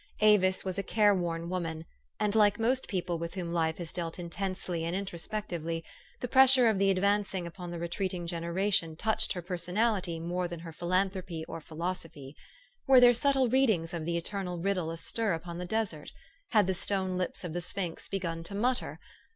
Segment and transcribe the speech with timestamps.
[0.21, 1.85] Avis was a careworn woman;
[2.19, 5.83] and, like most peo ple with whom life has dealt intensely and intro spectively,
[6.21, 10.73] the pressure of the advancing upon the retreating generation touched her personality more than her
[10.73, 12.35] philanthropy or philosophy.
[12.87, 16.11] Were there subtle readings of the eternal riddle astir upon the desert?
[16.49, 18.99] Had the stone lips of the sphinx begun to mutter?